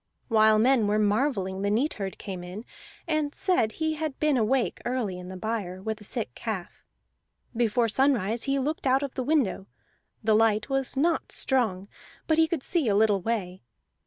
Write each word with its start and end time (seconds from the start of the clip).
While 0.29 0.57
men 0.57 0.87
were 0.87 0.97
marvelling 0.97 1.61
the 1.61 1.69
neatherd 1.69 2.17
came 2.17 2.43
in, 2.43 2.65
and 3.07 3.35
said 3.35 3.73
he 3.73 3.93
had 3.93 4.17
been 4.19 4.35
awake 4.35 4.81
early 4.83 5.19
in 5.19 5.29
the 5.29 5.37
byre, 5.37 5.79
with 5.79 6.01
a 6.01 6.03
sick 6.03 6.33
calf. 6.33 6.83
Before 7.55 7.87
sunrise 7.87 8.45
he 8.45 8.57
looked 8.57 8.87
out 8.87 9.03
of 9.03 9.13
the 9.13 9.21
window; 9.23 9.67
the 10.23 10.33
light 10.33 10.71
was 10.71 10.97
not 10.97 11.31
strong, 11.31 11.87
but 12.25 12.39
he 12.39 12.47
could 12.47 12.63
see 12.63 12.87
a 12.87 12.95
little 12.95 13.21
way. 13.21 13.61